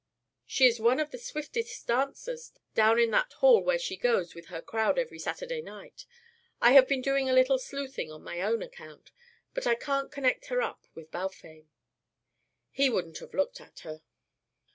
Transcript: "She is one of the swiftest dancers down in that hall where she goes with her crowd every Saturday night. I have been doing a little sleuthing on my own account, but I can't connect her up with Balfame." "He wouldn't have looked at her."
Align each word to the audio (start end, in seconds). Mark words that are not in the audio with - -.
"She 0.47 0.65
is 0.65 0.79
one 0.79 0.99
of 0.99 1.11
the 1.11 1.19
swiftest 1.19 1.85
dancers 1.85 2.53
down 2.73 2.97
in 2.97 3.11
that 3.11 3.33
hall 3.33 3.61
where 3.63 3.77
she 3.77 3.95
goes 3.95 4.33
with 4.33 4.47
her 4.47 4.59
crowd 4.59 4.97
every 4.97 5.19
Saturday 5.19 5.61
night. 5.61 6.07
I 6.59 6.71
have 6.71 6.87
been 6.87 7.03
doing 7.03 7.29
a 7.29 7.33
little 7.33 7.59
sleuthing 7.59 8.11
on 8.11 8.23
my 8.23 8.41
own 8.41 8.63
account, 8.63 9.11
but 9.53 9.67
I 9.67 9.75
can't 9.75 10.11
connect 10.11 10.47
her 10.47 10.59
up 10.59 10.87
with 10.95 11.11
Balfame." 11.11 11.67
"He 12.71 12.89
wouldn't 12.89 13.19
have 13.19 13.35
looked 13.35 13.61
at 13.61 13.81
her." 13.81 14.01